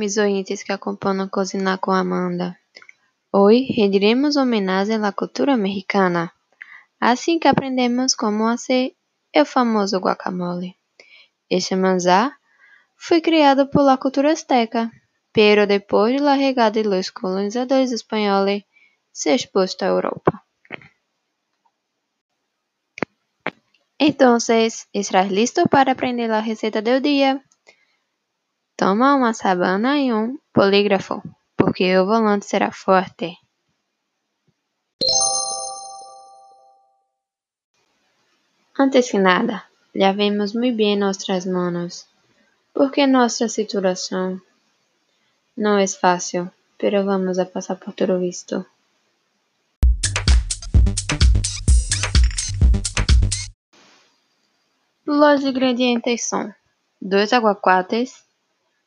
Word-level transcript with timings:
Ouvintes 0.00 0.62
que 0.62 0.72
acompanham 0.72 1.28
Cozinhar 1.28 1.76
com 1.78 1.92
Amanda. 1.92 2.58
Hoje 3.30 3.70
rendiremos 3.76 4.34
homenagem 4.34 5.04
à 5.04 5.12
cultura 5.12 5.58
mexicana, 5.58 6.32
assim 6.98 7.38
que 7.38 7.46
aprendemos 7.46 8.14
como 8.14 8.44
fazer 8.44 8.94
o 9.36 9.44
famoso 9.44 9.98
guacamole. 9.98 10.74
Este 11.50 11.76
manjar 11.76 12.32
foi 12.96 13.20
criado 13.20 13.68
por 13.68 13.82
la 13.82 13.98
cultura 13.98 14.32
azteca, 14.32 14.90
pero 15.34 15.66
depois 15.66 16.16
de 16.16 16.22
la 16.22 16.36
los 16.82 17.10
colonizadores 17.10 17.92
espanhóis 17.92 18.64
se 19.12 19.34
exposto 19.34 19.84
à 19.84 19.88
Europa. 19.88 20.42
Então, 23.98 24.38
¿estás 24.38 25.30
listo 25.30 25.68
para 25.68 25.92
aprender 25.92 26.30
a 26.30 26.40
receita 26.40 26.80
do 26.80 27.02
dia? 27.02 27.44
Toma 28.80 29.14
uma 29.14 29.34
sabana 29.34 29.98
e 29.98 30.10
um 30.10 30.38
polígrafo, 30.54 31.22
porque 31.54 31.98
o 31.98 32.06
volante 32.06 32.46
será 32.46 32.72
forte. 32.72 33.36
Antes 38.78 39.10
que 39.10 39.18
nada, 39.18 39.64
lavemos 39.94 40.54
muito 40.54 40.78
bem 40.78 40.96
nossas 40.96 41.44
mãos, 41.44 42.06
porque 42.72 43.06
nossa 43.06 43.50
situação 43.50 44.40
não 45.54 45.76
é 45.76 45.86
fácil, 45.86 46.50
pero 46.78 47.04
vamos 47.04 47.38
a 47.38 47.44
passar 47.44 47.76
por 47.76 47.92
tudo 47.92 48.24
isto. 48.24 48.64
Os 55.06 55.44
ingredientes 55.44 56.26
são 56.26 56.54
dois 56.98 57.30
aguacates 57.34 58.29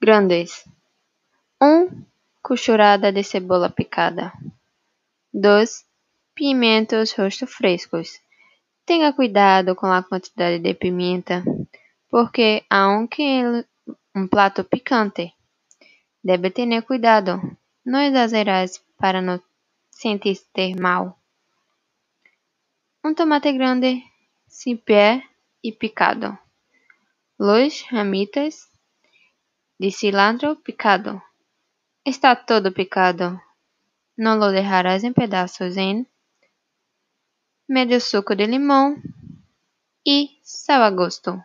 grandes, 0.00 0.64
um 1.60 2.04
cucharada 2.42 3.12
de 3.12 3.22
cebola 3.24 3.68
picada, 3.68 4.32
dois 5.32 5.84
pimentos 6.34 7.12
rostos 7.12 7.52
frescos. 7.52 8.20
Tenha 8.86 9.12
cuidado 9.12 9.74
com 9.74 9.86
a 9.86 10.02
quantidade 10.02 10.60
de 10.60 10.72
pimenta, 10.72 11.42
porque 12.08 12.64
aunque 12.70 13.42
um 14.14 14.26
prato 14.28 14.64
picante, 14.64 15.34
deve 16.22 16.50
ter 16.50 16.82
cuidado, 16.82 17.40
não 17.84 18.00
exagerar 18.00 18.66
para 18.96 19.20
não 19.20 19.42
sentir 19.90 20.40
mal. 20.80 21.18
Um 23.04 23.14
tomate 23.14 23.52
grande, 23.52 24.02
sem 24.46 24.76
pé 24.76 25.22
e 25.62 25.72
picado. 25.72 26.38
Los 27.38 27.82
ramitas 27.90 28.68
de 29.78 29.90
cilantro 29.92 30.56
picado. 30.56 31.22
Está 32.04 32.34
todo 32.34 32.72
picado. 32.72 33.40
Não 34.16 34.36
lo 34.36 34.50
dejarás 34.50 35.04
em 35.04 35.12
pedaços 35.12 35.76
em 35.76 36.06
medio 37.68 38.00
suco 38.00 38.34
de 38.34 38.46
limão 38.46 38.96
e 40.04 40.38
sal 40.42 40.82
a 40.82 40.90
gosto. 40.90 41.42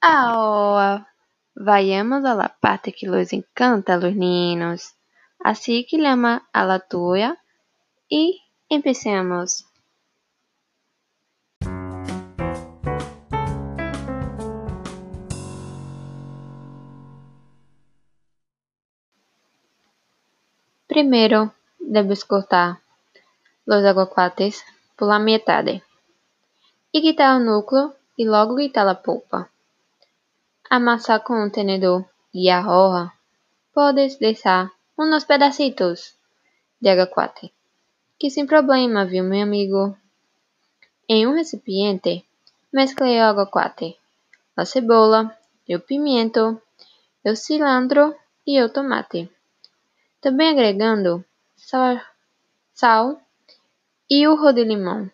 Ahora 0.00 1.06
vayamos 1.54 2.24
a 2.24 2.34
la 2.34 2.48
parte 2.48 2.92
que 2.92 3.06
los 3.06 3.32
encanta 3.32 3.94
a 3.94 3.98
los 3.98 4.16
niños. 4.16 4.94
Así 5.38 5.86
que 5.86 5.98
llama 5.98 6.48
a 6.52 6.64
la 6.64 6.80
tuya 6.80 7.38
y 8.08 8.42
empecemos. 8.68 9.66
Primeiro, 20.94 21.50
debes 21.80 22.22
cortar 22.22 22.80
os 23.66 23.84
aguacates 23.84 24.62
por 24.96 25.06
la 25.08 25.18
metade 25.18 25.82
e 26.94 27.00
quitar 27.00 27.34
o 27.34 27.44
núcleo 27.44 27.92
e 28.16 28.22
logo 28.24 28.54
quitar 28.54 28.86
a 28.86 28.94
polpa. 28.94 29.50
Amassar 30.70 31.18
com 31.24 31.34
um 31.34 31.50
tenedor 31.50 32.06
e 32.32 32.48
a 32.48 32.60
hoja, 32.62 33.10
podes 33.74 34.18
deixar 34.18 34.70
uns 34.96 35.24
pedacitos 35.24 36.14
de 36.80 36.88
aguacate, 36.90 37.52
que 38.16 38.30
sem 38.30 38.46
problema, 38.46 39.04
viu, 39.04 39.24
meu 39.24 39.42
amigo? 39.42 39.98
Em 41.08 41.26
um 41.26 41.34
recipiente, 41.34 42.24
mescle 42.72 43.18
o 43.18 43.24
aguacate, 43.24 43.98
a 44.56 44.64
cebola, 44.64 45.36
o 45.68 45.80
pimento, 45.80 46.62
o 47.24 47.34
cilantro 47.34 48.14
e 48.46 48.62
o 48.62 48.68
tomate 48.68 49.33
também 50.24 50.48
agregando 50.48 51.22
sal, 51.54 52.00
sal 52.72 53.20
e 54.08 54.26
o 54.26 54.52
de 54.54 54.64
limão. 54.64 55.10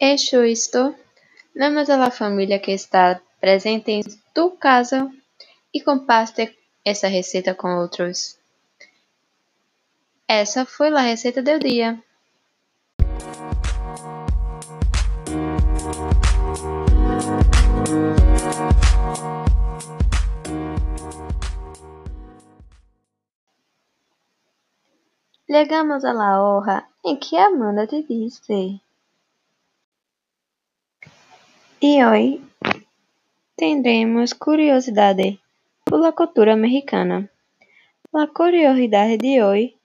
Hecho 0.00 0.44
isto, 0.44 0.92
vamos 1.54 1.88
à 1.88 2.10
família 2.10 2.58
que 2.58 2.72
está 2.72 3.20
presente 3.40 3.92
em 3.92 4.02
tu 4.34 4.50
casa 4.50 5.08
e 5.72 5.80
compartilhe 5.80 6.52
essa 6.84 7.06
receita 7.06 7.54
com 7.54 7.78
outros. 7.78 8.40
Essa 10.26 10.66
foi 10.66 10.88
a 10.88 11.00
receita 11.00 11.40
do 11.40 11.60
dia. 11.60 12.02
Llegamos 25.50 26.04
a 26.04 26.12
la 26.12 26.42
hora 26.42 26.90
en 27.02 27.18
que 27.18 27.38
Amanda 27.38 27.86
te 27.86 28.02
dice. 28.02 28.82
Y 31.80 32.02
hoy 32.02 32.44
tendremos 33.56 34.34
curiosidade 34.34 35.38
por 35.84 36.00
la 36.00 36.12
cultura 36.12 36.54
mexicana. 36.54 37.30
La 38.12 38.26
curiosidade 38.26 39.16
de 39.16 39.42
hoy 39.42 39.76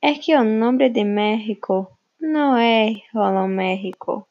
es 0.00 0.18
que 0.26 0.36
o 0.36 0.42
nombre 0.42 0.90
de 0.90 1.04
México 1.04 1.96
no 2.18 2.58
es 2.58 2.98
solo 3.12 3.46
México. 3.46 4.26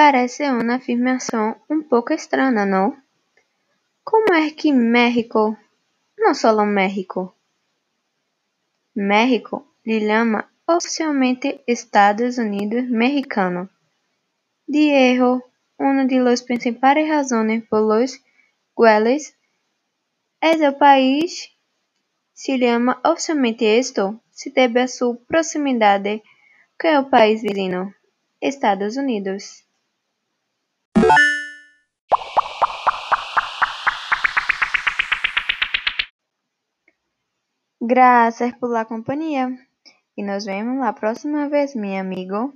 Parece 0.00 0.48
uma 0.48 0.76
afirmação 0.76 1.56
um 1.68 1.82
pouco 1.82 2.12
estranha, 2.12 2.64
não? 2.64 2.96
Como 4.04 4.32
é 4.32 4.48
que 4.48 4.72
México, 4.72 5.58
não 6.16 6.34
só 6.34 6.54
México? 6.64 7.34
México 8.94 9.66
lhe 9.84 9.98
chama 10.06 10.48
oficialmente 10.68 11.60
Estados 11.66 12.38
Unidos 12.38 12.88
Mexicano. 12.88 13.68
De 14.68 14.88
erro, 14.88 15.42
uma 15.76 16.06
de 16.06 16.20
las 16.20 16.42
principais 16.42 17.08
razões 17.08 17.64
por 17.68 17.80
los 17.80 18.22
cuales 18.76 19.34
é 20.40 20.52
o 20.68 20.78
país 20.78 21.50
se 22.32 22.56
chama 22.56 23.00
oficialmente 23.04 23.64
esto 23.64 24.20
se 24.30 24.50
deve 24.50 24.80
a 24.80 24.86
sua 24.86 25.16
proximidade 25.26 26.22
com 26.80 26.98
o 27.00 27.10
país 27.10 27.42
vizinho, 27.42 27.92
Estados 28.40 28.96
Unidos. 28.96 29.67
Gracias 37.88 38.54
por 38.58 38.70
la 38.70 38.84
y 40.14 40.22
nos 40.22 40.44
vemos 40.44 40.84
la 40.84 40.94
próxima 40.94 41.48
vez, 41.48 41.74
mi 41.74 41.96
amigo. 41.96 42.52